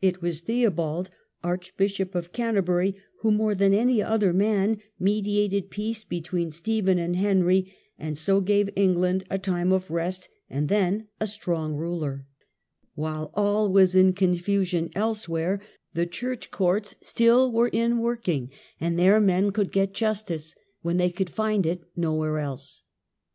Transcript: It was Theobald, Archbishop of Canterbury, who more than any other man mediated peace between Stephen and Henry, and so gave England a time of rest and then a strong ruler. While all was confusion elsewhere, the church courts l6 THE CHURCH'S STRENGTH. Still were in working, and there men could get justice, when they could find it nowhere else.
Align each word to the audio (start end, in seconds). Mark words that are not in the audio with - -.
It 0.00 0.22
was 0.22 0.40
Theobald, 0.40 1.10
Archbishop 1.42 2.14
of 2.14 2.32
Canterbury, 2.32 2.94
who 3.20 3.30
more 3.30 3.54
than 3.54 3.74
any 3.74 4.02
other 4.02 4.32
man 4.32 4.80
mediated 4.98 5.68
peace 5.68 6.04
between 6.04 6.50
Stephen 6.50 6.98
and 6.98 7.16
Henry, 7.16 7.70
and 7.98 8.16
so 8.16 8.40
gave 8.40 8.70
England 8.76 9.24
a 9.28 9.38
time 9.38 9.72
of 9.72 9.90
rest 9.90 10.30
and 10.48 10.70
then 10.70 11.08
a 11.20 11.26
strong 11.26 11.74
ruler. 11.76 12.24
While 12.94 13.30
all 13.34 13.70
was 13.70 13.92
confusion 13.92 14.88
elsewhere, 14.94 15.60
the 15.92 16.06
church 16.06 16.50
courts 16.50 16.94
l6 16.94 16.94
THE 16.94 16.94
CHURCH'S 17.00 17.08
STRENGTH. 17.10 17.10
Still 17.10 17.52
were 17.52 17.68
in 17.68 17.98
working, 17.98 18.50
and 18.80 18.98
there 18.98 19.20
men 19.20 19.50
could 19.50 19.70
get 19.70 19.92
justice, 19.92 20.54
when 20.80 20.96
they 20.96 21.10
could 21.10 21.28
find 21.28 21.66
it 21.66 21.82
nowhere 21.94 22.38
else. 22.38 22.84